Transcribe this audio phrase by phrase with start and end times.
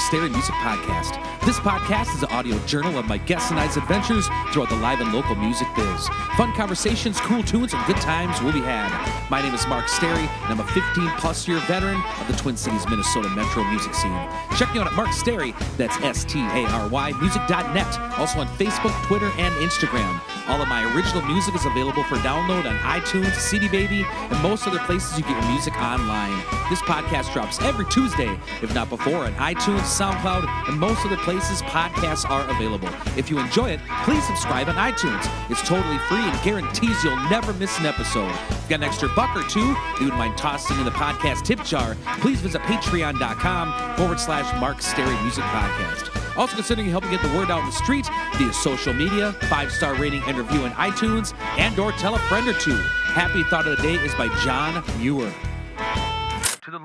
[0.00, 1.39] Stary Music Podcast.
[1.46, 5.00] This podcast is an audio journal of my guests and I's adventures throughout the live
[5.00, 6.06] and local music biz.
[6.36, 8.92] Fun conversations, cool tunes, and good times will be had.
[9.30, 12.58] My name is Mark Stary, and I'm a 15 plus year veteran of the Twin
[12.58, 14.28] Cities, Minnesota metro music scene.
[14.58, 17.98] Check me out at Mark Stary, that's S T A R Y, music.net.
[18.18, 20.20] Also on Facebook, Twitter, and Instagram.
[20.46, 24.66] All of my original music is available for download on iTunes, CD Baby, and most
[24.66, 26.36] other places you get your music online.
[26.68, 31.29] This podcast drops every Tuesday, if not before, on iTunes, SoundCloud, and most other places
[31.38, 32.88] podcasts are available.
[33.16, 35.24] If you enjoy it, please subscribe on iTunes.
[35.50, 38.30] It's totally free and guarantees you'll never miss an episode.
[38.30, 41.42] If you got an extra buck or two you would mind tossing in the podcast
[41.44, 46.36] tip jar, please visit patreon.com forward slash Mark Stary Music Podcast.
[46.36, 50.22] Also considering helping get the word out in the street via social media, five-star rating
[50.26, 52.76] and review on iTunes, and or tell a friend or two.
[53.12, 55.32] Happy Thought of the Day is by John Muir.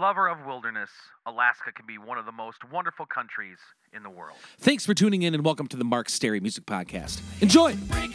[0.05, 0.91] To the lover of wilderness,
[1.25, 3.57] Alaska can be one of the most wonderful countries
[3.91, 4.37] in the world.
[4.59, 7.21] Thanks for tuning in and welcome to the Mark Stary Music Podcast.
[7.41, 7.75] Enjoy!
[7.91, 8.05] I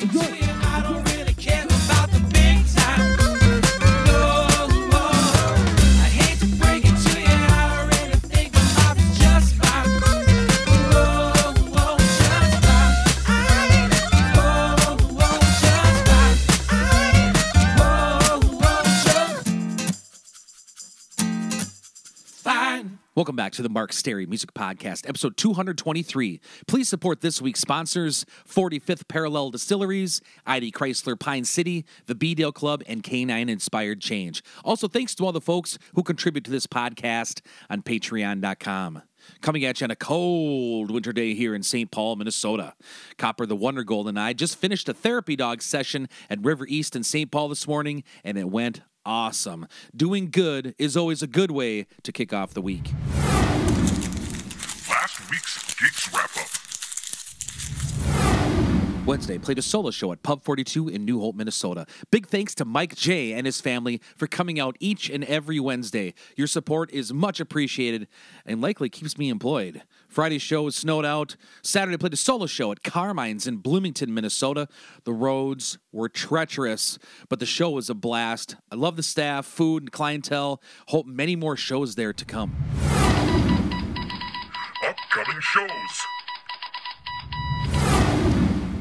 [23.20, 26.40] Welcome back to the Mark Stary Music Podcast, episode 223.
[26.66, 32.50] Please support this week's sponsors 45th Parallel Distilleries, ID Chrysler Pine City, the B Dale
[32.50, 34.42] Club, and Canine Inspired Change.
[34.64, 39.02] Also, thanks to all the folks who contribute to this podcast on patreon.com.
[39.42, 41.90] Coming at you on a cold winter day here in St.
[41.90, 42.72] Paul, Minnesota.
[43.18, 46.96] Copper the Wonder Gold and I just finished a therapy dog session at River East
[46.96, 47.30] in St.
[47.30, 49.66] Paul this morning, and it went awesome.
[49.94, 52.92] Doing good is always a good way to kick off the week.
[54.88, 56.46] Last week's Geeks Wrap Up.
[59.06, 61.86] Wednesday, played a solo show at Pub 42 in New Hope, Minnesota.
[62.12, 66.14] Big thanks to Mike J and his family for coming out each and every Wednesday.
[66.36, 68.06] Your support is much appreciated
[68.46, 69.82] and likely keeps me employed.
[70.10, 71.36] Friday's show was snowed out.
[71.62, 74.66] Saturday, played a solo show at Carmine's in Bloomington, Minnesota.
[75.04, 76.98] The roads were treacherous,
[77.28, 78.56] but the show was a blast.
[78.72, 80.60] I love the staff, food, and clientele.
[80.88, 82.56] Hope many more shows there to come.
[84.84, 85.70] Upcoming shows.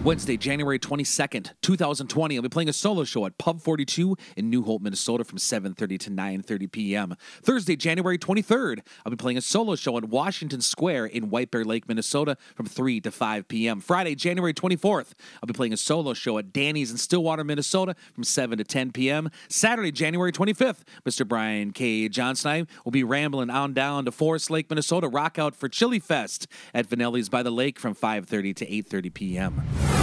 [0.06, 4.64] Wednesday, January 22nd, 2020, I'll be playing a solo show at Pub 42 in New
[4.64, 7.16] Hope, Minnesota from 7.30 to 9.30 p.m.
[7.44, 11.66] Thursday, January 23rd, I'll be playing a solo show at Washington Square in White Bear
[11.66, 13.82] Lake, Minnesota from 3 to 5 p.m.
[13.82, 15.12] Friday, January 24th,
[15.44, 18.94] I'll be playing a solo show at Danny's in Stillwater, Minnesota from 7 to 10
[18.94, 19.30] p.m.
[19.50, 21.28] Saturday, January 25th, Mr.
[21.28, 22.08] Brian K.
[22.08, 26.00] Johnson I will be rambling on down to Forest Lake, Minnesota, rock out for Chili
[26.00, 29.99] Fest at Vanelli's by the Lake from 5.30 to 8.30 p.m.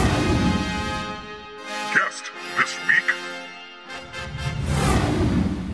[1.97, 3.15] Guest this week.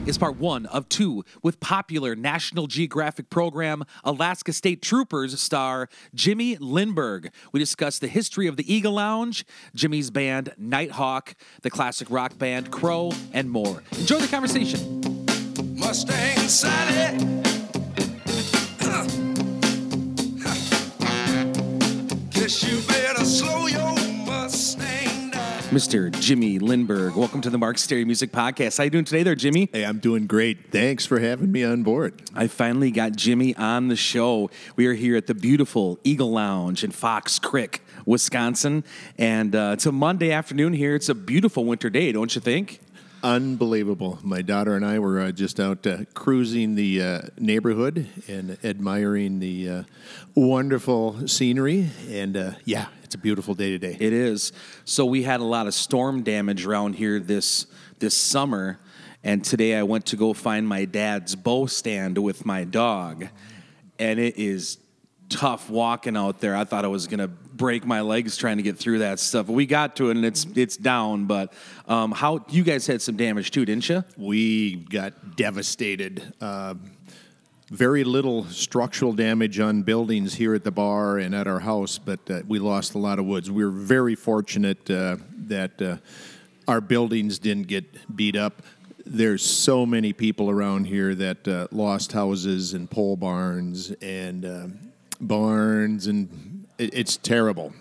[0.06, 6.56] is part one of two with popular National Geographic program Alaska State Troopers star Jimmy
[6.58, 7.30] Lindberg.
[7.50, 9.44] We discuss the history of the Eagle Lounge,
[9.74, 13.82] Jimmy's band Nighthawk, the classic rock band Crow, and more.
[13.98, 15.00] Enjoy the conversation.
[15.76, 17.42] Mustang Sally.
[22.30, 22.91] Guess you
[25.72, 26.12] Mr.
[26.20, 28.76] Jimmy Lindberg, welcome to the Mark Stary Music Podcast.
[28.76, 29.70] How you doing today there, Jimmy?
[29.72, 30.70] Hey, I'm doing great.
[30.70, 32.20] Thanks for having me on board.
[32.34, 34.50] I finally got Jimmy on the show.
[34.76, 38.84] We are here at the beautiful Eagle Lounge in Fox Creek, Wisconsin,
[39.16, 40.94] and uh, it's a Monday afternoon here.
[40.94, 42.80] It's a beautiful winter day, don't you think?
[43.22, 44.18] Unbelievable.
[44.22, 49.40] My daughter and I were uh, just out uh, cruising the uh, neighborhood and admiring
[49.40, 49.82] the uh,
[50.34, 51.88] wonderful scenery.
[52.10, 53.94] And uh, yeah, it's a beautiful day today.
[54.00, 54.54] It is.
[54.86, 57.66] So we had a lot of storm damage around here this
[57.98, 58.78] this summer,
[59.22, 63.28] and today I went to go find my dad's bow stand with my dog,
[63.98, 64.78] and it is
[65.28, 66.56] tough walking out there.
[66.56, 69.46] I thought I was gonna break my legs trying to get through that stuff.
[69.46, 71.26] But we got to it, and it's it's down.
[71.26, 71.52] But
[71.86, 74.04] um, how you guys had some damage too, didn't you?
[74.16, 76.32] we got devastated.
[76.40, 76.76] Uh,
[77.72, 82.20] very little structural damage on buildings here at the bar and at our house, but
[82.30, 83.50] uh, we lost a lot of woods.
[83.50, 85.16] We were very fortunate uh,
[85.46, 85.96] that uh,
[86.68, 88.60] our buildings didn't get beat up.
[89.06, 94.66] There's so many people around here that uh, lost houses and pole barns and uh,
[95.18, 97.72] barns, and it, it's terrible,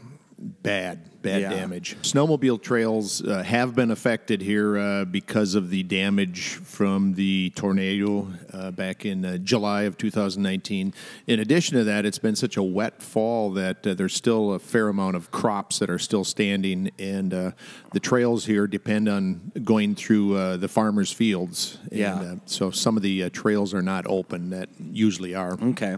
[0.41, 1.21] bad.
[1.21, 1.49] bad Yeah.
[1.51, 1.95] damage.
[2.01, 8.27] Snowmobile trails uh, have been affected here uh, because of the damage from the tornado
[8.51, 10.93] uh, back in uh, July of 2019.
[11.27, 14.59] In addition to that, it's been such a wet fall that uh, there's still a
[14.59, 17.51] fair amount of crops that are still standing, and uh,
[17.93, 21.77] the trails here depend on going through uh, the farmers' fields.
[21.91, 22.19] Yeah.
[22.19, 25.53] And, uh, so some of the uh, trails are not open that usually are.
[25.61, 25.97] Okay.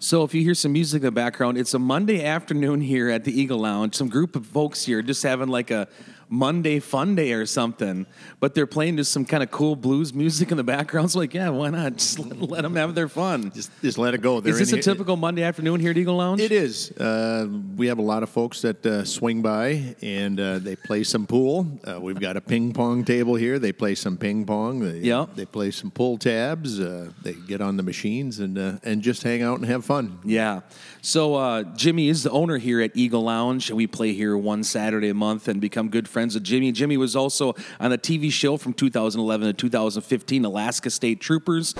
[0.00, 3.24] So if you hear some music in the background, it's a Monday afternoon here at
[3.24, 3.96] the Eagle Lounge.
[3.96, 5.88] Some group of folks here just having like a
[6.30, 8.06] Monday fun day or something,
[8.40, 11.08] but they're playing just some kind of cool blues music in the background.
[11.10, 11.96] So like, yeah, why not?
[11.96, 13.50] Just let, let them have their fun.
[13.54, 14.40] Just, just let it go.
[14.40, 16.40] They're Is this a here- typical Monday afternoon here at Eagle Lounge?
[16.40, 16.90] It is.
[16.92, 21.02] Uh, we have a lot of folks that uh, swing by and uh, they play
[21.04, 21.66] some pool.
[21.84, 23.58] Uh, we've got a ping pong table here.
[23.58, 24.80] They play some ping pong.
[24.80, 25.26] They, Yeah.
[25.34, 26.78] They play some pull tabs.
[26.78, 30.18] Uh, they get on the machines and uh, and just hang out and have fun.
[30.24, 30.60] Yeah.
[31.00, 34.62] So uh, Jimmy is the owner here at Eagle Lounge, and we play here one
[34.62, 36.72] Saturday a month and become good friends with Jimmy.
[36.72, 41.74] Jimmy was also on the TV show from 2011 to 2015, Alaska State Troopers.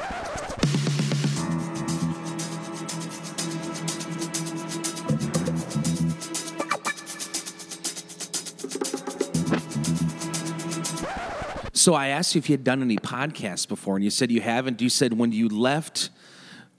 [11.73, 14.41] So I asked you if you had done any podcasts before, and you said you
[14.41, 14.81] haven't.
[14.81, 16.11] You said when you left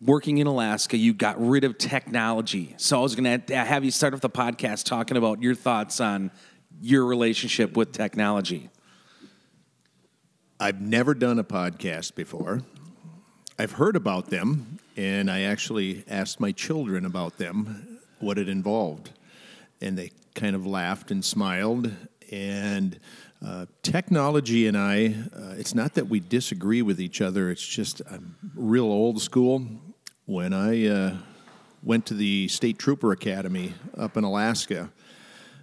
[0.02, 2.74] working in Alaska, you got rid of technology.
[2.78, 6.00] So I was going to have you start off the podcast talking about your thoughts
[6.00, 6.32] on
[6.82, 8.70] your relationship with technology.
[10.60, 12.62] I've never done a podcast before.
[13.58, 19.12] I've heard about them, and I actually asked my children about them, what it involved.
[19.82, 21.92] And they kind of laughed and smiled.
[22.32, 23.00] And
[23.46, 28.02] uh, technology and I, uh, it's not that we disagree with each other, it's just
[28.12, 29.66] I'm real old school.
[30.26, 31.18] When I uh,
[31.82, 34.92] went to the State Trooper Academy up in Alaska,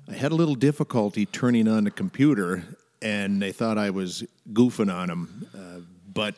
[0.08, 2.62] I had a little difficulty turning on the computer,
[3.03, 4.23] and they thought I was
[4.53, 5.49] goofing on them.
[5.53, 5.81] Uh,
[6.12, 6.37] but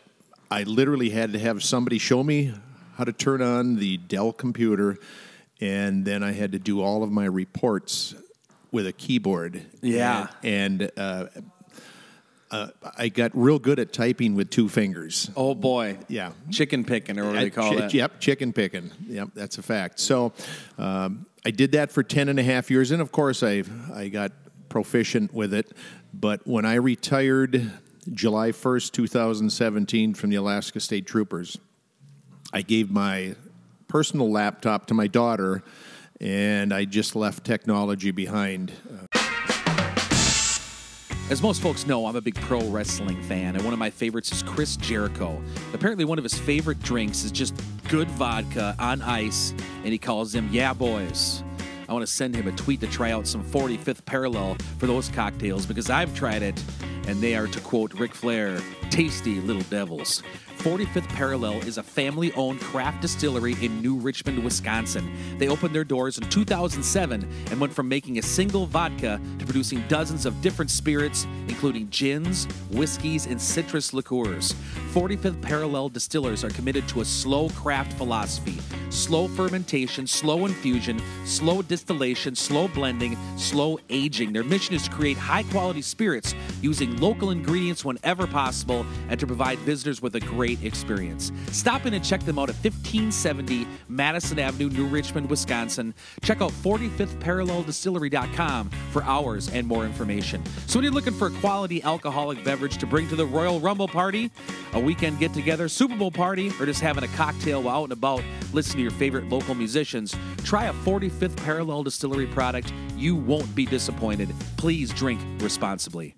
[0.50, 2.54] I literally had to have somebody show me
[2.96, 4.96] how to turn on the Dell computer,
[5.60, 8.14] and then I had to do all of my reports
[8.72, 9.62] with a keyboard.
[9.82, 10.28] Yeah.
[10.42, 11.26] And, and uh,
[12.50, 15.30] uh, I got real good at typing with two fingers.
[15.36, 15.98] Oh boy.
[16.08, 16.32] Yeah.
[16.50, 17.92] Chicken picking, or what do they call that?
[17.92, 18.90] Yep, chicken picking.
[19.06, 20.00] Yep, that's a fact.
[20.00, 20.32] So
[20.78, 23.64] um, I did that for 10 and a half years, and of course, I,
[23.94, 24.32] I got
[24.68, 25.72] proficient with it.
[26.14, 27.70] But when I retired
[28.12, 31.58] July 1st, 2017, from the Alaska State Troopers,
[32.52, 33.34] I gave my
[33.88, 35.62] personal laptop to my daughter,
[36.20, 38.72] and I just left technology behind.
[38.90, 39.17] Uh,
[41.30, 44.32] As most folks know, I'm a big pro wrestling fan, and one of my favorites
[44.32, 45.38] is Chris Jericho.
[45.74, 47.54] Apparently, one of his favorite drinks is just
[47.90, 49.52] good vodka on ice,
[49.84, 51.42] and he calls them Yeah Boys.
[51.86, 55.10] I want to send him a tweet to try out some 45th parallel for those
[55.10, 56.58] cocktails because I've tried it,
[57.06, 58.58] and they are, to quote Ric Flair,
[58.88, 60.22] tasty little devils.
[60.58, 65.08] 45th Parallel is a family owned craft distillery in New Richmond, Wisconsin.
[65.38, 69.84] They opened their doors in 2007 and went from making a single vodka to producing
[69.86, 74.52] dozens of different spirits, including gins, whiskeys, and citrus liqueurs.
[74.92, 78.58] 45th Parallel distillers are committed to a slow craft philosophy
[78.90, 84.32] slow fermentation, slow infusion, slow distillation, slow blending, slow aging.
[84.32, 89.26] Their mission is to create high quality spirits using local ingredients whenever possible and to
[89.26, 91.32] provide visitors with a great experience.
[91.50, 95.94] Stop in and check them out at 1570 Madison Avenue, New Richmond, Wisconsin.
[96.22, 100.42] Check out 45thparalleldistillery.com for hours and more information.
[100.66, 103.88] So, when you're looking for a quality alcoholic beverage to bring to the Royal Rumble
[103.88, 104.30] party,
[104.74, 107.92] a weekend get together, Super Bowl party, or just having a cocktail while out and
[107.92, 110.14] about, listen to your favorite local musicians,
[110.44, 112.72] try a 45th Parallel Distillery product.
[112.96, 114.28] You won't be disappointed.
[114.56, 116.14] Please drink responsibly.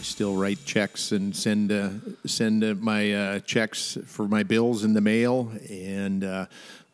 [0.00, 1.90] I still write checks and send uh,
[2.24, 6.46] send uh, my uh, checks for my bills in the mail, and uh,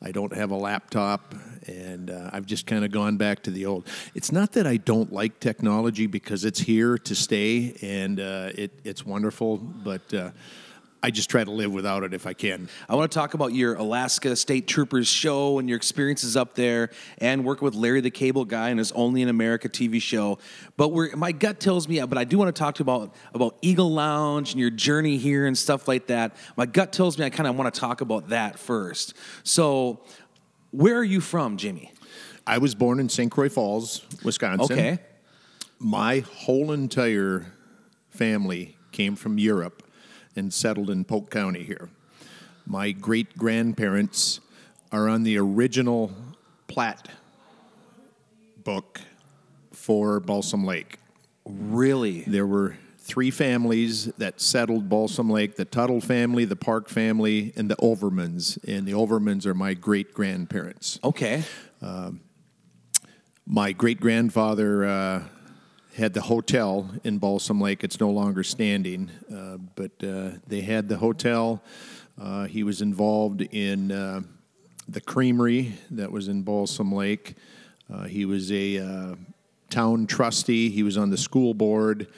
[0.03, 1.33] I don't have a laptop,
[1.69, 3.87] and uh, I've just kind of gone back to the old.
[4.17, 8.73] It's not that I don't like technology because it's here to stay, and uh, it,
[8.83, 10.33] it's wonderful, but.
[11.07, 12.69] I just try to live without it if I can.
[12.89, 16.91] I want to talk about your Alaska State Troopers show and your experiences up there
[17.19, 20.41] and working with Larry the Cable Guy and his Only in America TV show.
[20.77, 23.15] But we're, my gut tells me, but I do want to talk to you about,
[23.35, 26.35] about Eagle Lounge and your journey here and stuff like that.
[26.57, 29.15] My gut tells me I kind of want to talk about that first.
[29.45, 30.01] So,
[30.73, 31.93] where are you from, Jimmy?
[32.49, 33.31] I was born in St.
[33.31, 34.77] Croix Falls, Wisconsin.
[34.77, 34.99] Okay.
[35.79, 37.47] My whole entire
[38.09, 39.85] family came from Europe
[40.37, 41.89] and settled in Polk County here.
[42.67, 44.41] My great grandparents
[44.93, 46.13] are on the original
[46.69, 47.09] plat
[48.65, 49.01] book
[49.73, 50.99] for Balsam Lake.
[51.45, 52.23] Really?
[52.23, 57.71] There were three families that settled Balsam Lake the Tuttle family, the Park family, and
[57.71, 58.59] the Overmans.
[58.67, 60.99] And the Overmans are my great grandparents.
[61.05, 61.45] Okay.
[63.49, 65.23] My great grandfather uh,
[65.97, 67.83] had the hotel in Balsam Lake.
[67.83, 71.63] It's no longer standing, uh, but uh, they had the hotel.
[72.21, 74.21] Uh, he was involved in uh,
[74.89, 77.35] the creamery that was in Balsam Lake.
[77.93, 79.15] Uh, he was a uh,
[79.71, 80.69] town trustee.
[80.69, 82.09] He was on the school board,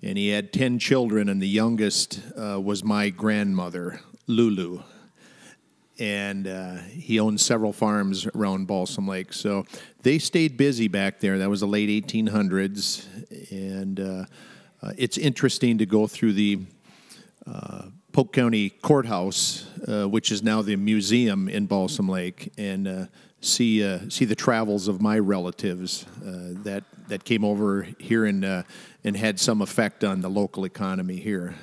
[0.00, 4.82] and he had 10 children, and the youngest was my grandmother, Lulu
[5.98, 9.32] and uh, he owned several farms around Balsam Lake.
[9.32, 9.64] So
[10.02, 11.38] they stayed busy back there.
[11.38, 13.06] That was the late 1800s,
[13.50, 14.24] and uh,
[14.82, 16.60] uh, it's interesting to go through the
[17.46, 17.82] uh,
[18.12, 23.06] Polk County Courthouse, uh, which is now the museum in Balsam Lake, and uh,
[23.40, 28.44] see see the travels of my relatives that that came over here and
[29.04, 31.54] and had some effect on the local economy here.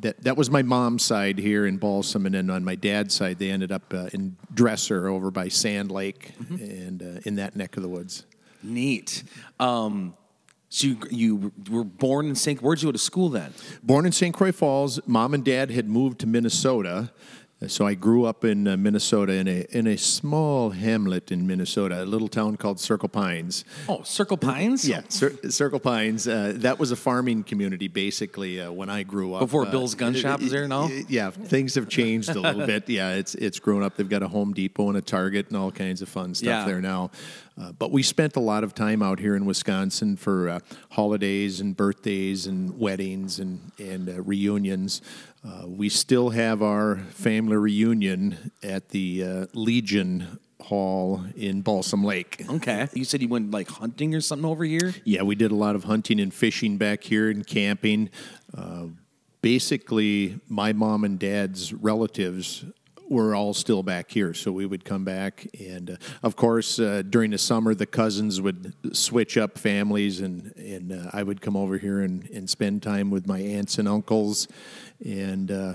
[0.00, 3.38] That that was my mom's side here in Balsam, and then on my dad's side,
[3.38, 7.76] they ended up uh, in Dresser over by Sand Lake and uh, in that neck
[7.76, 8.26] of the woods.
[8.62, 9.22] Neat.
[9.58, 10.14] Um,
[10.70, 12.60] so you, you were born in St.
[12.60, 13.54] Where'd you go to school then?
[13.82, 14.34] Born in St.
[14.34, 17.10] Croix Falls, mom and dad had moved to Minnesota.
[17.66, 22.04] So I grew up in uh, Minnesota in a in a small hamlet in Minnesota,
[22.04, 23.64] a little town called Circle Pines.
[23.88, 24.88] Oh, Circle Pines?
[24.88, 26.28] Yeah, Cir- Circle Pines.
[26.28, 29.40] Uh, that was a farming community, basically, uh, when I grew up.
[29.40, 30.88] Before Uh, Bill's Gun Shop is there now?
[31.08, 32.88] Yeah, things have changed a little bit.
[32.88, 33.96] Yeah, it's it's grown up.
[33.96, 36.64] They've got a Home Depot and a Target and all kinds of fun stuff Yeah.
[36.64, 37.10] there now.
[37.60, 40.60] Uh, but we spent a lot of time out here in Wisconsin for uh,
[40.90, 45.02] holidays and birthdays and weddings and and uh, reunions.
[45.44, 52.44] Uh, we still have our family reunion at the uh, Legion Hall in Balsam Lake.
[52.48, 52.88] Okay.
[52.92, 54.94] You said you went like hunting or something over here?
[55.04, 58.10] Yeah, we did a lot of hunting and fishing back here and camping.
[58.56, 58.86] Uh,
[59.40, 62.64] basically, my mom and dad's relatives
[63.08, 65.46] were all still back here, so we would come back.
[65.58, 70.52] And uh, of course, uh, during the summer, the cousins would switch up families, and,
[70.56, 73.88] and uh, I would come over here and, and spend time with my aunts and
[73.88, 74.48] uncles.
[75.04, 75.74] And uh,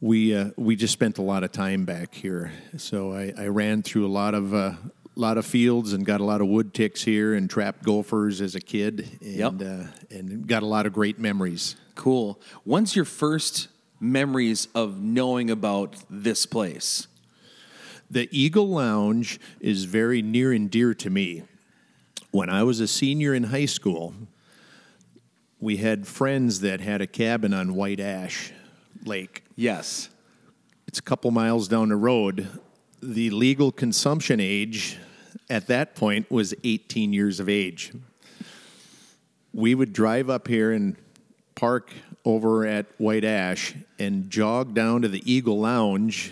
[0.00, 2.52] we uh, we just spent a lot of time back here.
[2.76, 4.72] So I, I ran through a lot of uh,
[5.16, 8.54] lot of fields and got a lot of wood ticks here and trapped gophers as
[8.54, 9.62] a kid, and Yep.
[9.62, 11.76] uh, and got a lot of great memories.
[11.96, 12.40] Cool.
[12.64, 13.68] When's your first
[14.00, 17.06] memories of knowing about this place?
[18.10, 21.42] The Eagle Lounge is very near and dear to me.
[22.30, 24.14] When I was a senior in high school,
[25.60, 28.52] we had friends that had a cabin on White Ash
[29.04, 29.44] Lake.
[29.56, 30.08] Yes.
[30.86, 32.48] It's a couple miles down the road.
[33.02, 34.98] The legal consumption age
[35.50, 37.92] at that point was 18 years of age.
[39.52, 40.96] We would drive up here and
[41.54, 41.92] park
[42.28, 46.30] over at White Ash and jog down to the Eagle Lounge,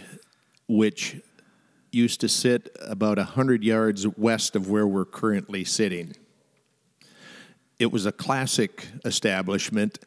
[0.69, 1.17] which
[1.91, 6.15] used to sit about 100 yards west of where we're currently sitting.
[7.79, 9.99] It was a classic establishment.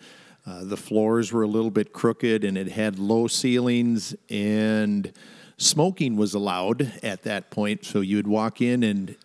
[0.46, 5.12] Uh, the floors were a little bit crooked and it had low ceilings, and
[5.58, 7.84] smoking was allowed at that point.
[7.84, 9.16] So you'd walk in and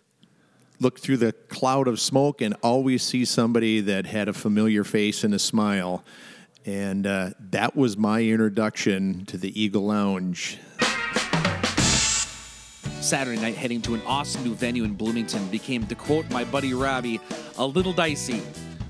[0.80, 5.25] look through the cloud of smoke and always see somebody that had a familiar face
[5.25, 6.02] and a smile.
[6.66, 10.59] And uh, that was my introduction to the Eagle Lounge.
[13.00, 16.73] Saturday night heading to an awesome new venue in Bloomington became, to quote my buddy
[16.73, 17.21] Robbie,
[17.59, 18.40] a little dicey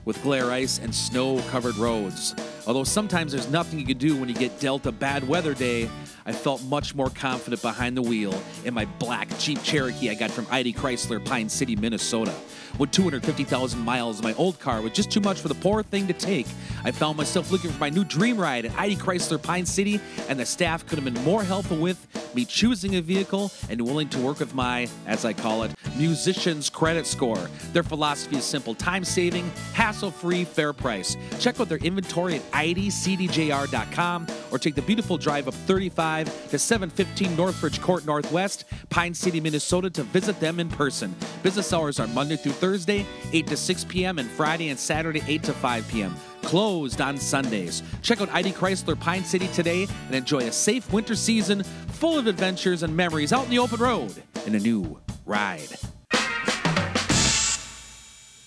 [0.05, 2.35] with glare ice and snow covered roads.
[2.67, 5.91] Although sometimes there's nothing you can do when you get dealt a bad weather day,
[6.27, 10.31] I felt much more confident behind the wheel in my black Jeep Cherokee I got
[10.31, 12.33] from ID Chrysler, Pine City, Minnesota.
[12.79, 16.07] With 250,000 miles, in my old car was just too much for the poor thing
[16.09, 16.47] to take.
[16.83, 20.39] I found myself looking for my new dream ride at ID Chrysler, Pine City, and
[20.39, 22.05] the staff could have been more helpful with
[22.35, 26.69] me choosing a vehicle and willing to work with my, as I call it, musician's
[26.69, 27.49] credit score.
[27.73, 31.17] Their philosophy is simple time saving, hassle free, fair price.
[31.39, 37.37] Check out their inventory at idcdjr.com or take the beautiful drive up 35 to 715
[37.37, 41.15] Northridge Court Northwest, Pine City, Minnesota to visit them in person.
[41.43, 45.43] Business hours are Monday through Thursday, 8 to 6 p.m., and Friday and Saturday, 8
[45.45, 46.17] to 5 p.m.
[46.43, 47.83] Closed on Sundays.
[48.03, 52.27] Check out ID Chrysler Pine City today and enjoy a safe winter season full of
[52.27, 55.69] adventures and memories out in the open road in a new ride.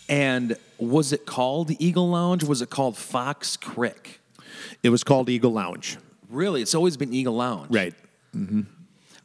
[0.09, 2.43] And was it called Eagle Lounge?
[2.43, 4.19] Was it called Fox Crick?
[4.81, 5.97] It was called Eagle Lounge.
[6.29, 7.69] Really, it's always been Eagle Lounge.
[7.69, 7.93] Right.
[8.35, 8.61] Mm-hmm.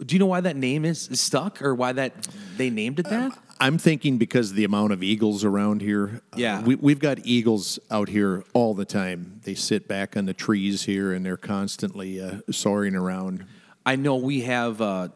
[0.05, 3.09] Do you know why that name is, is stuck, or why that they named it
[3.09, 3.39] that?
[3.62, 6.21] I'm thinking because of the amount of eagles around here.
[6.33, 6.62] uh, Yeah.
[6.62, 9.40] we, we've got eagles out here all the time.
[9.45, 13.47] They sit back on the trees here, and they're constantly uh, soaring around.
[13.87, 15.11] I know we have uh,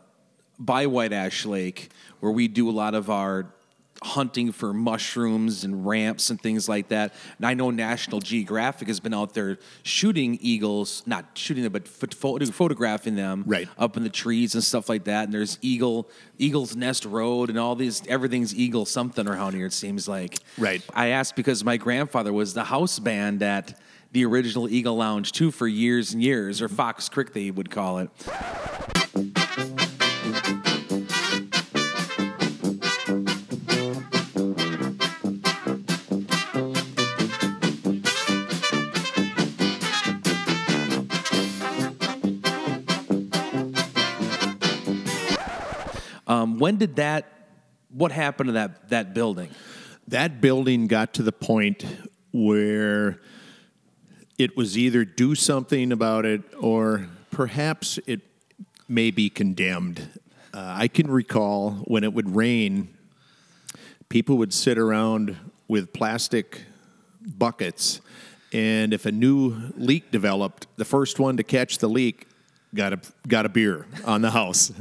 [0.60, 3.52] by White Ash Lake where we do a lot of our
[4.06, 7.12] hunting for mushrooms and ramps and things like that.
[7.38, 11.84] And I know National Geographic has been out there shooting eagles, not shooting them, but
[11.84, 13.68] phot- photo- photographing them Right.
[13.78, 15.24] up in the trees and stuff like that.
[15.24, 16.08] And there's Eagle
[16.38, 19.66] Eagle's Nest Road and all these everything's Eagle something around here.
[19.66, 20.38] It seems like.
[20.58, 20.82] Right.
[20.94, 23.78] I asked because my grandfather was the house band at
[24.12, 27.98] the original Eagle Lounge too for years and years, or Fox Creek they would call
[27.98, 28.10] it.
[46.36, 47.24] Um, when did that?
[47.88, 49.50] What happened to that that building?
[50.08, 51.86] That building got to the point
[52.32, 53.20] where
[54.38, 58.20] it was either do something about it or perhaps it
[58.86, 60.20] may be condemned.
[60.52, 62.94] Uh, I can recall when it would rain,
[64.08, 65.36] people would sit around
[65.68, 66.62] with plastic
[67.20, 68.00] buckets,
[68.52, 72.28] and if a new leak developed, the first one to catch the leak
[72.76, 74.72] got a got a beer on the house.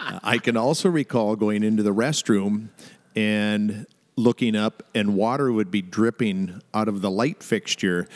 [0.00, 2.68] Uh, I can also recall going into the restroom
[3.14, 3.86] and
[4.16, 8.08] looking up, and water would be dripping out of the light fixture,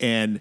[0.00, 0.40] and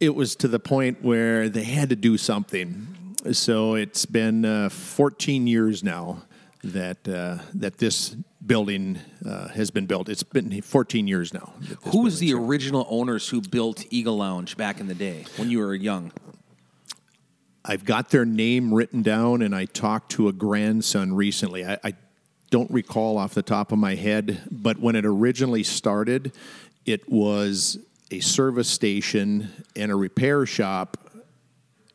[0.00, 3.16] it was to the point where they had to do something.
[3.32, 6.24] So it's been uh, 14 years now
[6.62, 10.08] that uh, that this building uh, has been built.
[10.08, 11.54] It's been 14 years now.
[11.84, 15.58] Who was the original owners who built Eagle Lounge back in the day when you
[15.60, 16.12] were young?
[17.64, 21.64] I've got their name written down, and I talked to a grandson recently.
[21.64, 21.94] I, I
[22.50, 26.32] don't recall off the top of my head, but when it originally started,
[26.84, 27.78] it was
[28.10, 30.98] a service station and a repair shop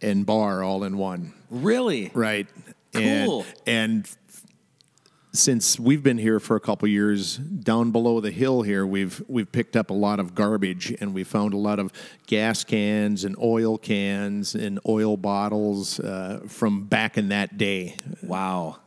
[0.02, 1.34] and bar all in one.
[1.50, 2.12] Really?
[2.14, 2.48] Right.
[2.94, 3.46] Cool.
[3.68, 4.18] And, and
[5.32, 9.52] since we've been here for a couple years, down below the hill here, we've we've
[9.52, 11.92] picked up a lot of garbage, and we found a lot of
[12.26, 17.96] gas cans and oil cans and oil bottles uh, from back in that day.
[18.24, 18.78] Wow.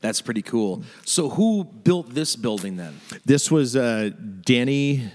[0.00, 0.82] That's pretty cool.
[1.04, 2.98] So who built this building then?
[3.26, 4.10] This was uh,
[4.46, 5.10] Danny,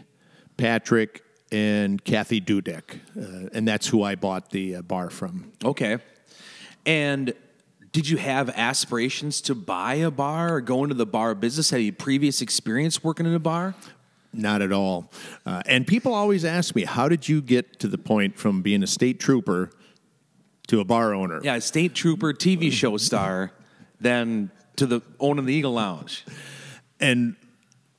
[0.58, 5.52] Patrick, and Kathy Dudek, uh, and that's who I bought the uh, bar from.
[5.64, 5.98] Okay.
[6.86, 7.34] And
[7.96, 11.70] did you have aspirations to buy a bar or go into the bar business?
[11.70, 13.74] Had you previous experience working in a bar?
[14.34, 15.10] Not at all.
[15.46, 18.84] Uh, and people always ask me, how did you get to the point from being
[18.84, 19.70] a state trooper
[20.68, 21.40] to a bar owner?
[21.42, 23.54] Yeah, state trooper, TV show star,
[24.02, 26.26] then to the owning the Eagle Lounge.
[27.00, 27.38] And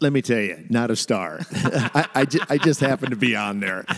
[0.01, 1.41] let me tell you, not a star.
[1.55, 3.87] I, I, ju- I just happened to be on there.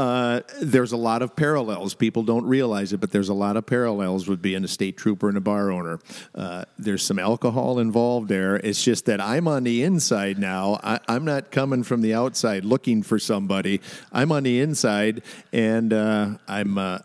[0.00, 1.92] Uh, there's a lot of parallels.
[1.92, 5.28] People don't realize it, but there's a lot of parallels with being a state trooper
[5.28, 5.98] and a bar owner.
[6.34, 8.56] Uh, there's some alcohol involved there.
[8.56, 10.80] It's just that I'm on the inside now.
[10.82, 13.82] I, I'm not coming from the outside looking for somebody.
[14.10, 16.78] I'm on the inside, and uh, I'm.
[16.78, 16.98] Uh,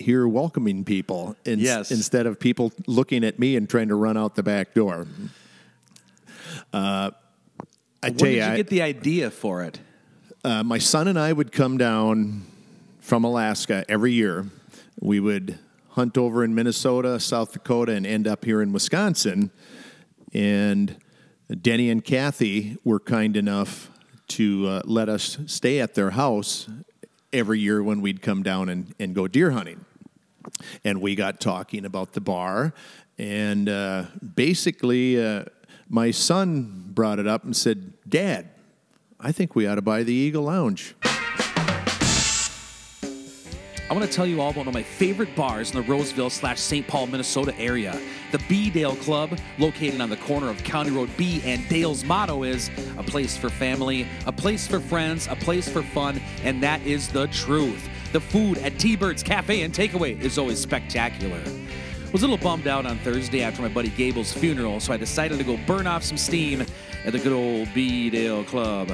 [0.00, 1.90] here welcoming people in- Yes.
[1.90, 5.08] instead of people looking at me and trying to run out the back door.
[6.72, 7.10] Uh,
[8.00, 9.80] I tell did you, you I- get the idea for it?
[10.44, 12.42] Uh, my son and I would come down
[13.00, 14.46] from Alaska every year.
[15.00, 15.58] We would
[15.90, 19.50] hunt over in Minnesota, South Dakota, and end up here in Wisconsin.
[20.32, 20.96] And
[21.60, 23.90] Denny and Kathy were kind enough
[24.28, 26.68] to uh, let us stay at their house
[27.32, 29.84] every year when we'd come down and, and go deer hunting.
[30.84, 32.74] And we got talking about the bar.
[33.18, 35.46] And uh, basically, uh,
[35.88, 38.50] my son brought it up and said, Dad,
[39.20, 40.94] I think we ought to buy the Eagle Lounge.
[43.90, 46.30] I want to tell you all about one of my favorite bars in the Roseville
[46.30, 46.86] slash St.
[46.86, 47.98] Paul, Minnesota area.
[48.30, 52.44] The B Dale Club, located on the corner of County Road B and Dale's motto
[52.44, 56.80] is a place for family, a place for friends, a place for fun, and that
[56.82, 57.88] is the truth.
[58.12, 61.42] The food at T-Bird's Cafe and Takeaway is always spectacular.
[62.10, 65.36] Was a little bummed out on Thursday after my buddy Gable's funeral, so I decided
[65.36, 66.62] to go burn off some steam
[67.04, 68.90] at the good old B Dale Club.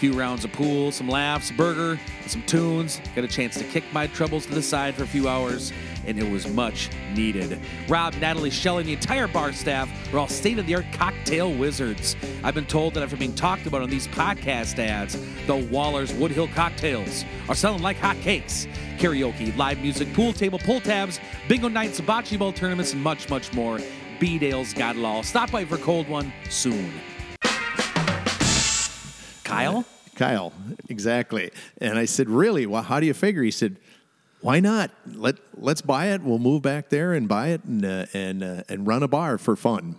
[0.00, 3.02] Few rounds of pool, some laughs, burger, some tunes.
[3.14, 5.74] Got a chance to kick my troubles to the side for a few hours,
[6.06, 7.60] and it was much needed.
[7.86, 11.52] Rob, Natalie, Shelley, and the entire bar staff are all state of the art cocktail
[11.52, 12.16] wizards.
[12.42, 16.50] I've been told that after being talked about on these podcast ads, the Waller's Woodhill
[16.54, 18.66] cocktails are selling like hotcakes.
[18.96, 23.52] Karaoke, live music, pool table, pull tabs, bingo nights, bocce ball tournaments, and much, much
[23.52, 23.78] more.
[24.18, 25.22] B Dale's got it all.
[25.22, 26.90] Stop by for a cold one soon.
[29.50, 29.84] Kyle?
[30.14, 30.52] Kyle,
[30.88, 31.50] exactly.
[31.80, 32.66] And I said, "Really?
[32.66, 33.76] Well, how do you figure?" He said,
[34.40, 34.90] "Why not?
[35.06, 36.22] Let let's buy it.
[36.22, 39.38] We'll move back there and buy it and uh, and uh, and run a bar
[39.38, 39.96] for fun."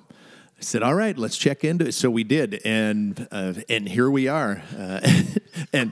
[0.58, 4.10] I said, "All right, let's check into it." So we did, and uh, and here
[4.10, 5.02] we are, uh,
[5.74, 5.92] and.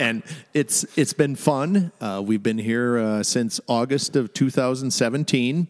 [0.00, 0.22] And
[0.54, 1.90] it's it's been fun.
[2.00, 5.66] Uh, we've been here uh, since August of 2017.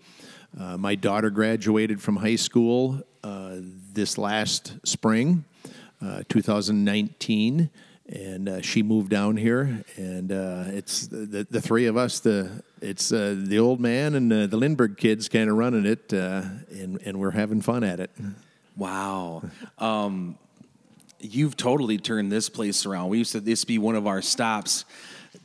[0.59, 3.57] Uh, my daughter graduated from high school uh,
[3.95, 5.45] this last spring,
[6.01, 7.71] uh, 2019,
[8.09, 9.85] and uh, she moved down here.
[9.97, 12.21] And uh, it's the, the three of us.
[12.21, 16.13] The it's uh, the old man and uh, the Lindberg kids kind of running it,
[16.13, 18.11] and and we're having fun at it.
[18.77, 19.43] Wow.
[19.79, 20.37] Um,
[21.21, 23.11] you've totally turned this place around.
[23.11, 24.85] We used to this be one of our stops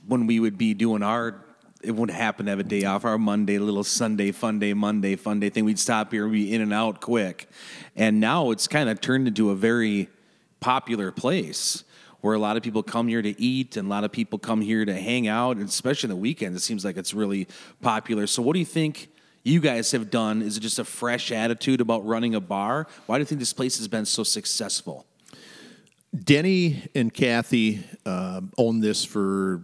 [0.07, 1.43] when we would be doing our
[1.83, 5.17] it would happen to have a day off, our Monday, little Sunday, fun day, Monday,
[5.17, 5.65] fun day thing.
[5.65, 7.49] We'd stop here and be in and out quick.
[7.95, 10.07] And now it's kind of turned into a very
[10.63, 11.83] popular place
[12.21, 14.61] where a lot of people come here to eat and a lot of people come
[14.61, 16.55] here to hang out, and especially on the weekends.
[16.55, 17.49] It seems like it's really
[17.81, 18.27] popular.
[18.27, 19.09] So, what do you think
[19.43, 20.41] you guys have done?
[20.41, 22.87] Is it just a fresh attitude about running a bar?
[23.07, 25.05] Why do you think this place has been so successful?
[26.17, 29.63] Denny and Kathy uh, owned this for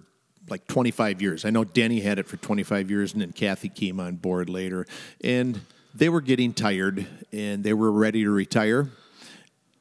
[0.49, 1.45] like 25 years.
[1.45, 4.85] I know Denny had it for 25 years, and then Kathy came on board later.
[5.23, 5.61] And
[5.95, 8.89] they were getting tired, and they were ready to retire.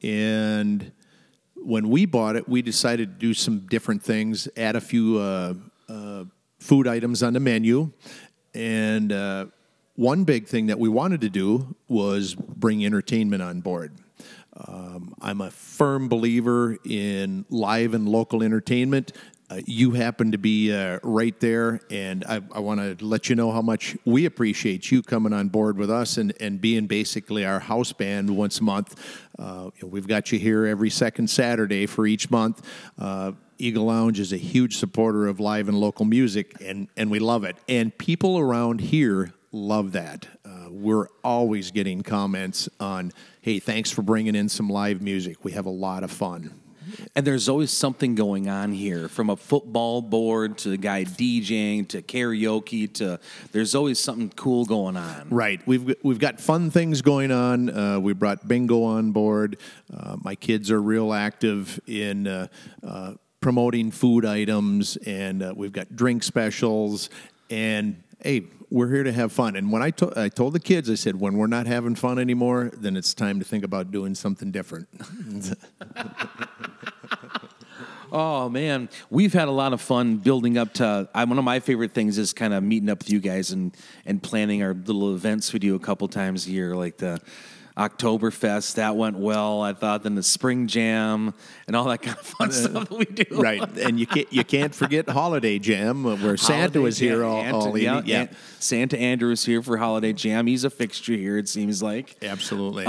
[0.01, 0.93] And
[1.63, 5.53] when we bought it, we decided to do some different things, add a few uh,
[5.87, 6.23] uh,
[6.59, 7.91] food items on the menu,
[8.53, 9.45] and uh,
[9.95, 13.93] one big thing that we wanted to do was bring entertainment on board.
[14.55, 19.13] Um, I'm a firm believer in live and local entertainment.
[19.49, 23.35] Uh, you happen to be uh, right there, and I, I want to let you
[23.35, 27.45] know how much we appreciate you coming on board with us and, and being basically
[27.45, 28.95] our house band once a month.
[29.39, 32.63] Uh, we've got you here every second Saturday for each month.
[32.99, 37.17] Uh, Eagle Lounge is a huge supporter of live and local music, and, and we
[37.17, 37.57] love it.
[37.67, 40.27] And people around here love that.
[40.45, 45.43] Uh, we're always getting comments on, hey, thanks for bringing in some live music.
[45.43, 46.58] We have a lot of fun.
[47.15, 51.87] And there's always something going on here from a football board to the guy DJing
[51.89, 53.19] to karaoke to
[53.51, 55.29] there's always something cool going on.
[55.29, 55.65] Right.
[55.67, 57.69] We've we've got fun things going on.
[57.69, 59.57] Uh, we brought bingo on board.
[59.93, 62.27] Uh, my kids are real active in.
[62.27, 62.47] Uh,
[62.85, 67.09] uh, promoting food items and uh, we've got drink specials
[67.49, 70.89] and hey we're here to have fun and when I, to- I told the kids
[70.89, 74.13] i said when we're not having fun anymore then it's time to think about doing
[74.13, 74.89] something different
[78.11, 81.07] Oh man, we've had a lot of fun building up to.
[81.13, 83.75] I, one of my favorite things is kind of meeting up with you guys and
[84.05, 87.19] and planning our little events we do a couple times a year, like the
[87.77, 88.75] Oktoberfest.
[88.75, 89.61] That went well.
[89.61, 91.33] I thought then the Spring Jam
[91.67, 93.41] and all that kind of fun stuff that we do.
[93.41, 97.23] right and you can't you can't forget holiday jam uh, where santa Holiday was here
[97.23, 100.45] all, Anta- all yeah, evening yeah An- Santa Andrew is here for Holiday Jam.
[100.47, 101.37] He's a fixture here.
[101.37, 102.17] It seems like.
[102.21, 102.85] absolutely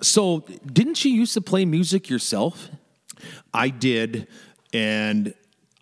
[0.00, 2.68] So, didn't you used to play music yourself?
[3.52, 4.28] I did,
[4.72, 5.34] and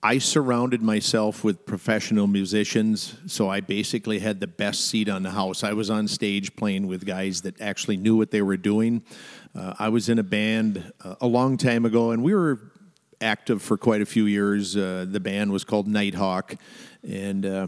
[0.03, 5.33] I surrounded myself with professional musicians, so I basically had the best seat on the
[5.33, 5.65] house.
[5.65, 9.03] I was on stage playing with guys that actually knew what they were doing.
[9.55, 12.61] Uh, I was in a band uh, a long time ago, and we were
[13.21, 14.77] active for quite a few years.
[14.77, 16.55] Uh, the band was called Nighthawk,
[17.03, 17.67] and uh,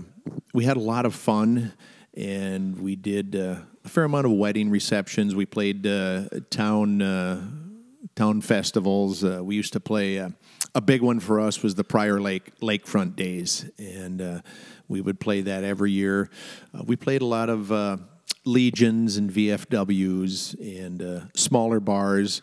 [0.54, 1.72] we had a lot of fun.
[2.14, 5.36] And we did uh, a fair amount of wedding receptions.
[5.36, 7.00] We played uh, town
[8.18, 9.22] town festivals.
[9.22, 10.28] Uh, we used to play uh,
[10.74, 14.40] a big one for us was the Prior Lake Lakefront Days, and uh,
[14.88, 16.28] we would play that every year.
[16.74, 17.96] Uh, we played a lot of uh,
[18.44, 22.42] legions and VFWs and uh, smaller bars.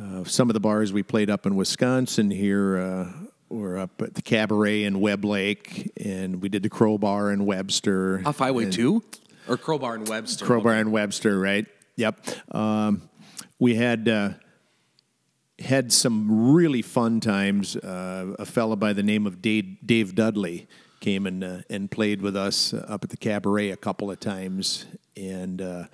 [0.00, 2.78] Uh, some of the bars we played up in Wisconsin here.
[2.78, 3.12] Uh,
[3.50, 8.20] were up at the Cabaret in Webb Lake, and we did the Crowbar in Webster.
[8.26, 9.02] Off Highway Two
[9.48, 10.44] or Crowbar and Webster?
[10.44, 11.64] Crowbar and Webster, right?
[11.96, 12.54] Yep.
[12.54, 13.08] Um,
[13.58, 14.30] we had uh,
[15.58, 17.76] had some really fun times.
[17.76, 20.68] Uh, a fella by the name of Dave, Dave Dudley
[21.00, 24.20] came and uh, and played with us uh, up at the cabaret a couple of
[24.20, 25.84] times, and uh,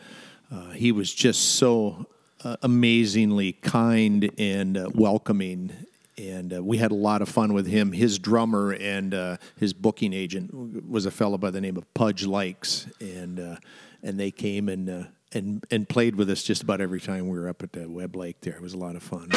[0.52, 2.06] uh, he was just so
[2.42, 5.72] uh, amazingly kind and welcoming.
[6.16, 7.90] And we had a lot of fun with him.
[7.90, 12.86] His drummer and his booking agent was a fellow by the name of Pudge Likes,
[13.00, 13.58] and
[14.02, 17.48] and they came and and and played with us just about every time we were
[17.48, 18.40] up at the Webb Lake.
[18.40, 19.30] There, it was a lot of fun.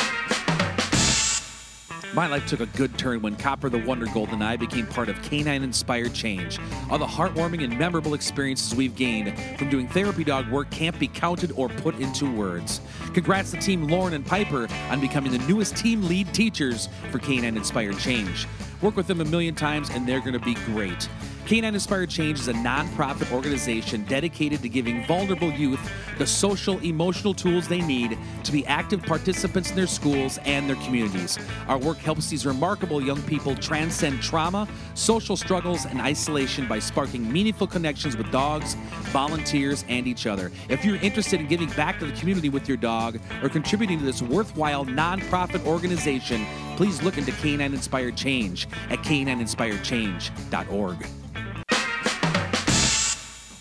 [2.14, 5.22] My life took a good turn when Copper the Wonder Golden Eye became part of
[5.24, 6.58] Canine Inspired Change.
[6.90, 11.08] All the heartwarming and memorable experiences we've gained from doing therapy dog work can't be
[11.08, 12.80] counted or put into words.
[13.14, 17.58] Congrats to Team Lauren and Piper on becoming the newest team lead teachers for Canine
[17.58, 18.48] Inspired Change.
[18.82, 21.10] Work with them a million times and they're going to be great.
[21.48, 25.80] Canine Inspired Change is a nonprofit organization dedicated to giving vulnerable youth
[26.18, 30.76] the social, emotional tools they need to be active participants in their schools and their
[30.76, 31.40] communities.
[31.70, 37.32] Our work helps these remarkable young people transcend trauma, social struggles, and isolation by sparking
[37.32, 38.76] meaningful connections with dogs,
[39.14, 40.52] volunteers, and each other.
[40.68, 44.06] If you're interested in giving back to the community with your dog or contributing to
[44.06, 51.08] this worthwhile nonprofit organization, please look into Canine Inspired Change at canineinspiredchange.org.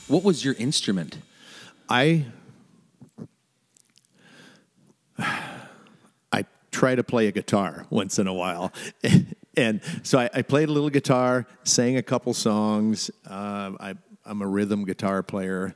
[0.08, 1.18] What was your instrument?
[1.88, 2.26] I
[5.18, 8.72] I try to play a guitar once in a while,
[9.56, 13.10] and so I, I played a little guitar, sang a couple songs.
[13.26, 15.74] Um, I, I'm a rhythm guitar player.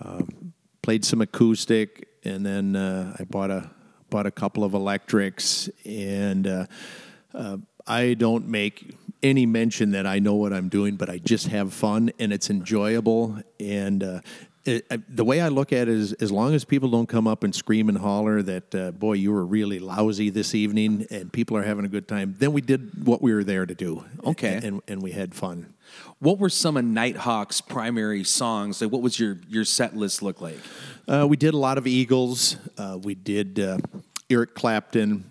[0.00, 3.70] Um, played some acoustic, and then uh, I bought a
[4.08, 6.66] bought a couple of electrics, and uh,
[7.34, 7.56] uh,
[7.88, 11.72] I don't make any mention that I know what I'm doing, but I just have
[11.72, 13.38] fun and it's enjoyable.
[13.58, 14.20] And uh,
[14.66, 17.26] it, I, the way I look at it is, as long as people don't come
[17.26, 21.32] up and scream and holler that, uh, boy, you were really lousy this evening, and
[21.32, 24.04] people are having a good time, then we did what we were there to do.
[24.24, 24.60] Okay.
[24.62, 25.74] and, and we had fun.
[26.18, 28.80] What were some of Nighthawk's primary songs?
[28.80, 30.58] Like, what was your your set list look like?
[31.06, 32.56] Uh, we did a lot of Eagles.
[32.76, 33.78] Uh, we did uh,
[34.28, 35.24] Eric Clapton.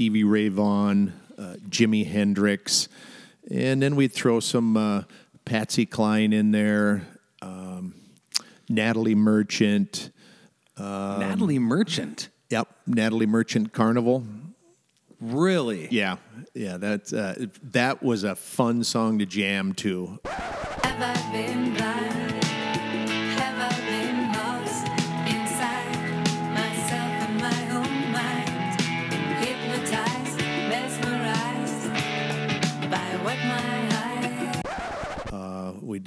[0.00, 2.88] Stevie Ray Vaughan, uh, Jimi Hendrix,
[3.50, 5.02] and then we'd throw some uh,
[5.44, 7.06] Patsy Cline in there,
[7.42, 7.94] um,
[8.70, 10.10] Natalie Merchant.
[10.78, 12.30] Natalie Merchant.
[12.48, 14.24] Yep, Natalie Merchant Carnival.
[15.20, 15.86] Really?
[15.90, 16.16] Yeah,
[16.54, 20.18] yeah, that uh, that was a fun song to jam to.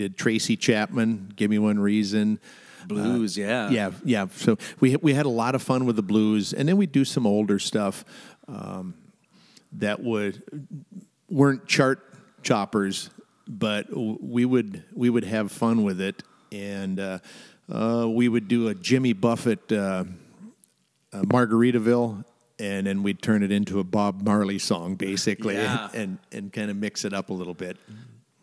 [0.03, 2.39] Did Tracy Chapman, "Give Me One Reason."
[2.85, 3.69] Blues, yeah.
[3.69, 4.27] Yeah, yeah.
[4.35, 6.91] So we we had a lot of fun with the blues, and then we would
[6.91, 8.03] do some older stuff
[8.49, 8.95] um,
[9.73, 10.43] that would
[11.29, 11.99] weren't chart
[12.43, 13.09] choppers,
[13.47, 17.19] but we would we would have fun with it, and uh,
[17.71, 20.03] uh, we would do a Jimmy Buffett uh,
[21.13, 22.25] uh, Margaritaville.
[22.59, 25.89] And then we'd turn it into a Bob Marley song, basically, Yeah.
[25.93, 27.77] and and kind of mix it up a little bit.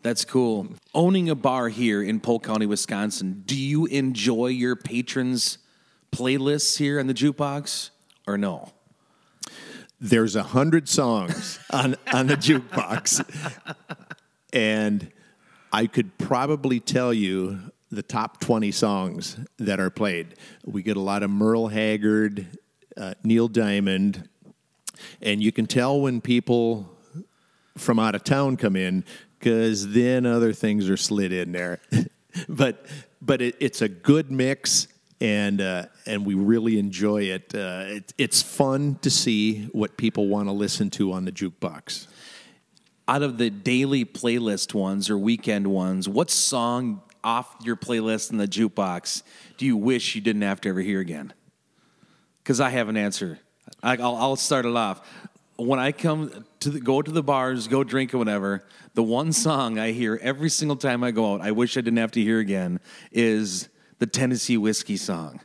[0.01, 0.67] That's cool.
[0.95, 5.59] Owning a bar here in Polk County, Wisconsin, do you enjoy your patrons'
[6.11, 7.91] playlists here on the jukebox
[8.25, 8.71] or no?
[10.01, 13.23] there's a hundred songs on on the jukebox,
[14.51, 15.11] and
[15.71, 17.59] I could probably tell you
[17.91, 20.35] the top twenty songs that are played.
[20.65, 22.47] We get a lot of Merle Haggard,
[22.97, 24.27] uh, Neil Diamond,
[25.21, 26.97] and you can tell when people
[27.77, 29.05] from out of town come in
[29.41, 31.79] because then other things are slid in there.
[32.49, 32.85] but
[33.21, 34.87] but it, it's a good mix.
[35.19, 37.53] And uh, and we really enjoy it.
[37.53, 38.13] Uh, it.
[38.17, 42.07] It's fun to see what people want to listen to on the jukebox.
[43.07, 48.37] Out of the daily playlist ones or weekend ones, what song off your playlist in
[48.37, 49.21] the jukebox
[49.57, 51.33] do you wish you didn't have to ever hear again?
[52.41, 53.37] Because I have an answer.
[53.83, 55.07] I, I'll, I'll start it off.
[55.55, 59.33] When I come to the, go to the bars, go drink or whatever, the one
[59.33, 62.21] song I hear every single time I go out, I wish I didn't have to
[62.21, 62.79] hear again,
[63.11, 63.67] is
[63.99, 65.41] the Tennessee Whiskey song.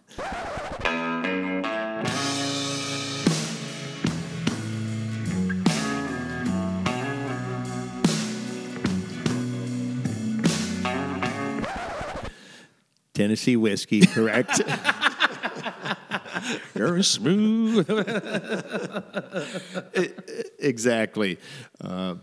[13.14, 14.60] Tennessee whiskey, correct?
[16.74, 17.88] You're smooth.
[20.58, 21.38] exactly.
[21.80, 22.16] Uh,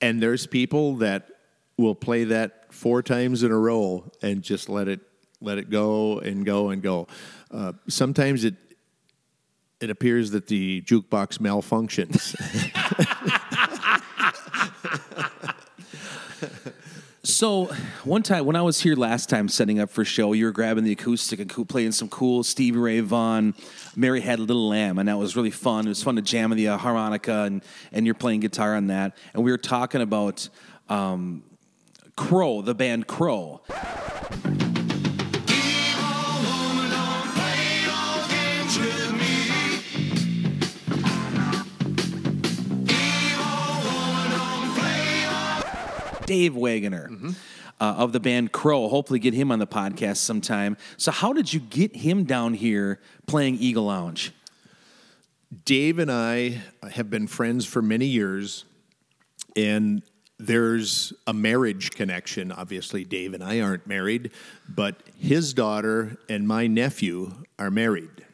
[0.00, 1.28] and there's people that
[1.76, 5.00] will play that four times in a row and just let it
[5.40, 7.08] let it go and go and go.
[7.50, 8.54] Uh, sometimes it
[9.80, 12.36] it appears that the jukebox malfunctions.
[17.42, 17.64] So
[18.04, 20.84] one time when I was here last time setting up for show, you were grabbing
[20.84, 23.56] the acoustic and playing some cool Stevie Ray Vaughan.
[23.96, 25.86] Mary had a little lamb, and that was really fun.
[25.86, 29.16] It was fun to jam the uh, harmonica, and and you're playing guitar on that.
[29.34, 30.48] And we were talking about
[30.88, 31.42] um,
[32.14, 33.60] Crow, the band Crow.
[46.32, 47.10] Dave Wagner
[47.78, 48.88] uh, of the band Crow.
[48.88, 50.78] Hopefully, get him on the podcast sometime.
[50.96, 54.32] So, how did you get him down here playing Eagle Lounge?
[55.66, 58.64] Dave and I have been friends for many years,
[59.54, 60.02] and
[60.38, 62.50] there's a marriage connection.
[62.50, 64.30] Obviously, Dave and I aren't married,
[64.66, 68.24] but his daughter and my nephew are married.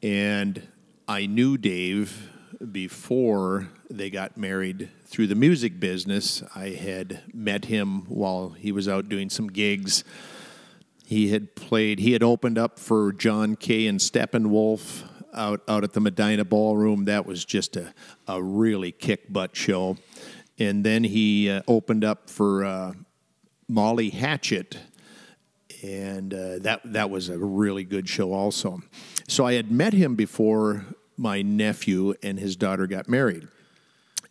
[0.00, 0.62] And
[1.08, 2.30] I knew Dave
[2.70, 6.42] before they got married through the music business.
[6.54, 10.04] I had met him while he was out doing some gigs.
[11.06, 15.94] He had played, he had opened up for John Kay and Steppenwolf out, out at
[15.94, 17.06] the Medina Ballroom.
[17.06, 17.94] That was just a,
[18.26, 19.96] a really kick butt show.
[20.58, 22.92] And then he uh, opened up for uh,
[23.66, 24.76] Molly Hatchet
[25.82, 28.80] and uh, that that was a really good show also.
[29.28, 33.48] So I had met him before my nephew and his daughter got married,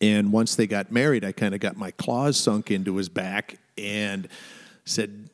[0.01, 3.57] and once they got married, I kind of got my claws sunk into his back
[3.77, 4.27] and
[4.85, 5.29] said,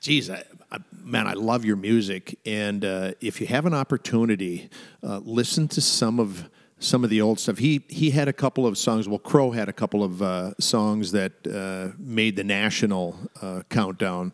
[0.00, 4.70] "Geez, I, I, man, I love your music, and uh, if you have an opportunity,
[5.02, 6.48] uh, listen to some of."
[6.82, 7.58] Some of the old stuff.
[7.58, 9.06] He he had a couple of songs.
[9.06, 14.32] Well, Crow had a couple of uh, songs that uh, made the national uh, countdown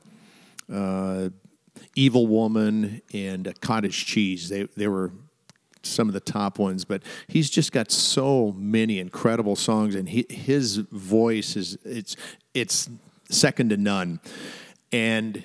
[0.72, 1.30] uh,
[1.96, 4.48] Evil Woman and Cottage Cheese.
[4.48, 5.10] They they were
[5.86, 10.26] some of the top ones, but he's just got so many incredible songs, and he,
[10.28, 12.16] his voice is it's
[12.54, 12.88] it's
[13.28, 14.20] second to none.
[14.92, 15.42] And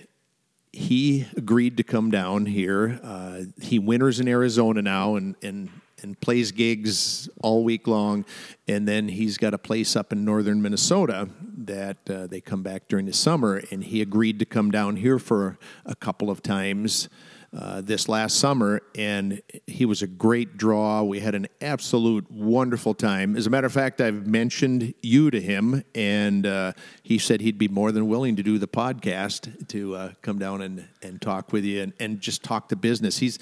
[0.73, 2.99] he agreed to come down here.
[3.04, 5.69] Uh, he winters in Arizona now, and and
[6.01, 8.25] and plays gigs all week long.
[8.67, 12.88] And then he's got a place up in northern Minnesota that uh, they come back
[12.88, 13.62] during the summer.
[13.71, 17.10] And he agreed to come down here for a couple of times
[17.53, 18.81] uh, this last summer.
[18.95, 21.03] And he was a great draw.
[21.03, 23.35] We had an absolute wonderful time.
[23.35, 27.57] As a matter of fact, I've mentioned you to him, and uh, he said he'd
[27.57, 31.51] be more than willing to do the podcast to uh, come down and, and talk
[31.51, 33.17] with you and, and just talk to business.
[33.17, 33.39] He's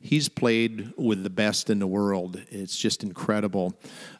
[0.00, 2.40] He's played with the best in the world.
[2.50, 3.74] It's just incredible.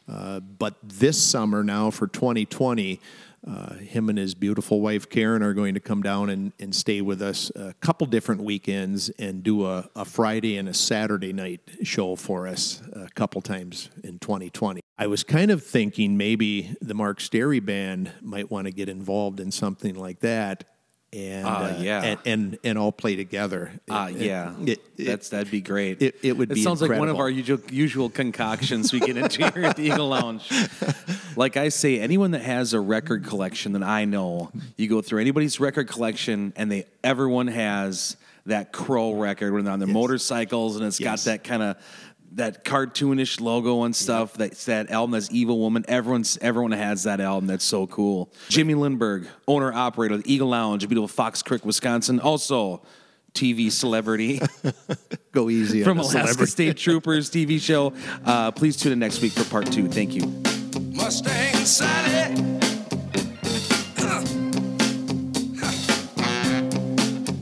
[0.09, 2.99] Uh, but this summer, now for 2020,
[3.47, 7.01] uh, him and his beautiful wife Karen are going to come down and, and stay
[7.01, 11.61] with us a couple different weekends and do a, a Friday and a Saturday night
[11.83, 14.81] show for us a couple times in 2020.
[14.97, 19.39] I was kind of thinking maybe the Mark Stary band might want to get involved
[19.39, 20.65] in something like that.
[21.11, 22.03] And, Ah, yeah.
[22.03, 23.71] and, and and all play together.
[23.87, 26.01] It- yeah, it- it- that's that'd be great.
[26.03, 29.17] it- it would It be sounds like one of our usual, usual concoctions we get
[29.17, 30.47] into here at the Eagle Lounge.
[31.35, 35.21] Like I say, anyone that has a record collection that I know, you go through
[35.21, 40.75] anybody's record collection, and they everyone has that Crow record when they're on their motorcycles,
[40.75, 41.25] and it's Yes.
[41.25, 41.77] got that kind of
[42.33, 44.33] that cartoonish logo and stuff.
[44.33, 45.11] That's that album.
[45.11, 45.85] That's Evil Woman.
[45.87, 47.47] Everyone's everyone has that album.
[47.47, 48.31] That's so cool.
[48.49, 52.19] Jimmy Lindberg, owner operator of the Eagle Lounge, beautiful Fox Creek, Wisconsin.
[52.19, 52.81] Also.
[53.31, 54.41] TV celebrity
[55.31, 56.51] go easy from on a Alaska celebrity.
[56.51, 57.93] State Troopers TV show.
[58.25, 59.87] Uh, please tune in next week for part two.
[59.87, 60.25] Thank you.
[60.95, 62.35] Mustang Sally.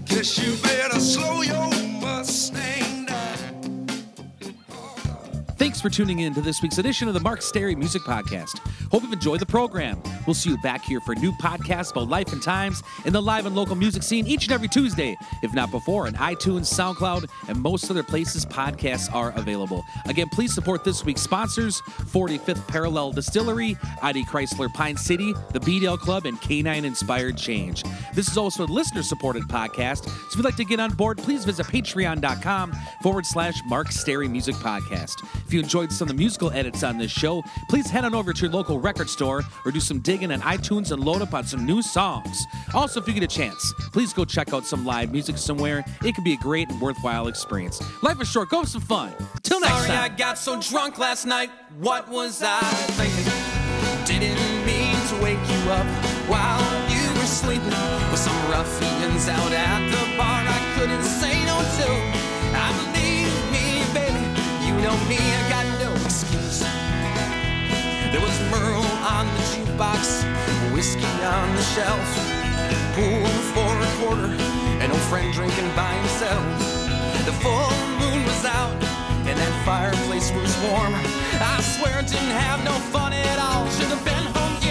[0.05, 1.26] Guess you better slow
[5.77, 8.57] Thanks for tuning in to this week's edition of the Mark Stary Music Podcast.
[8.89, 10.01] Hope you've enjoyed the program.
[10.25, 13.45] We'll see you back here for new podcasts about life and times in the live
[13.45, 17.61] and local music scene each and every Tuesday, if not before, on iTunes, SoundCloud, and
[17.61, 19.83] most other places podcasts are available.
[20.05, 25.99] Again, please support this week's sponsors 45th Parallel Distillery, ID Chrysler Pine City, the BDL
[25.99, 27.83] Club, and Canine Inspired Change.
[28.15, 31.19] This is also a listener supported podcast, so if you'd like to get on board,
[31.19, 35.23] please visit patreon.com forward slash Mark Stary Music Podcast.
[35.45, 38.31] If you enjoyed some of the musical edits on this show, please head on over
[38.31, 41.43] to your local record store or do some digging on iTunes and load up on
[41.43, 42.45] some new songs.
[42.73, 45.83] Also, if you get a chance, please go check out some live music somewhere.
[46.05, 47.81] It can be a great and worthwhile experience.
[48.01, 49.13] Life is short, go have some fun.
[49.43, 50.15] Till next Sorry I time.
[50.17, 51.49] got so drunk last night.
[51.79, 52.61] What was I
[52.95, 53.33] thinking?
[54.05, 55.85] Didn't mean to wake you up
[56.29, 57.67] while you were sleeping.
[58.09, 60.66] With some ruffians out at the bar, I
[64.81, 66.59] know me, I got no excuse.
[68.11, 70.23] There was Merle on the jukebox
[70.73, 72.07] whiskey on the shelf,
[72.93, 74.31] pool for a quarter,
[74.83, 76.45] an old friend drinking by himself.
[77.25, 78.77] The full moon was out,
[79.25, 80.93] and that fireplace was warm.
[81.41, 83.67] I swear I didn't have no fun at all.
[83.71, 84.66] Should have been home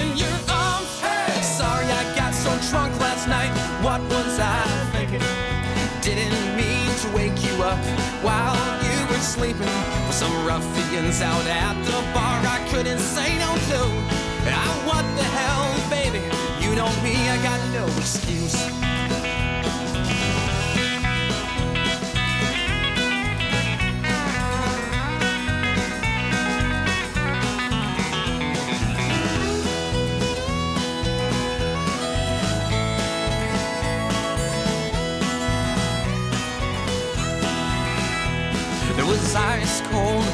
[9.37, 9.67] sleeping
[10.07, 12.41] with some ruffians out at the bar.
[12.57, 13.81] I couldn't say no to.
[14.49, 16.25] Ah, what the hell, baby?
[16.65, 18.86] You know me, I got no excuse.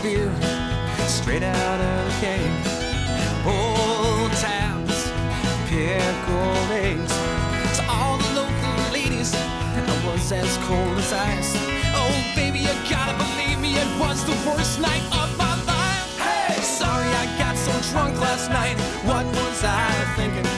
[0.03, 0.35] Beer
[1.07, 2.55] straight out of the cave.
[3.47, 4.99] Old tabs,
[5.71, 7.15] pickled eggs.
[7.79, 11.55] To all the local ladies, I was as cold as ice.
[11.95, 16.19] Oh, baby, you gotta believe me, it was the worst night of my life.
[16.19, 18.77] Hey, sorry I got so drunk last night.
[19.07, 19.87] What was I
[20.17, 20.49] thinking?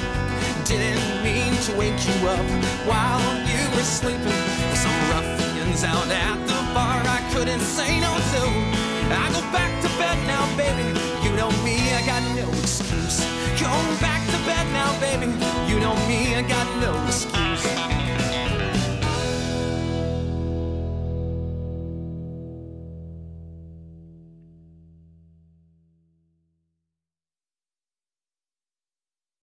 [0.64, 2.48] Didn't mean to wake you up
[2.88, 4.40] while you were sleeping.
[4.72, 8.83] Some ruffians out at the bar I couldn't say no to.
[12.44, 13.20] No excuse.
[13.60, 15.26] Going back to bed now, baby.
[15.70, 17.93] You know me, I got no excuse.